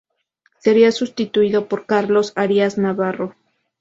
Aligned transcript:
Sería 0.57 0.91
sustituido 0.91 1.67
por 1.67 1.85
Carlos 1.85 2.33
Arias 2.35 2.79
Navarro. 2.79 3.35